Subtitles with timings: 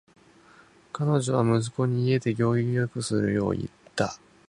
[0.93, 4.17] 彼女は息子に家で行儀よくするように言った。